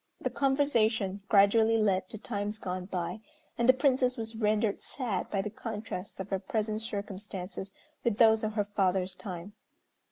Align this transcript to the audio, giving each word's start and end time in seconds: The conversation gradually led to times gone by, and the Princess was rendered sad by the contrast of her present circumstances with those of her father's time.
The 0.19 0.31
conversation 0.31 1.21
gradually 1.29 1.77
led 1.77 2.09
to 2.09 2.17
times 2.17 2.57
gone 2.57 2.85
by, 2.85 3.19
and 3.55 3.69
the 3.69 3.73
Princess 3.73 4.17
was 4.17 4.35
rendered 4.35 4.81
sad 4.81 5.29
by 5.29 5.43
the 5.43 5.51
contrast 5.51 6.19
of 6.19 6.29
her 6.31 6.39
present 6.39 6.81
circumstances 6.81 7.71
with 8.03 8.17
those 8.17 8.43
of 8.43 8.53
her 8.53 8.65
father's 8.65 9.13
time. 9.13 9.53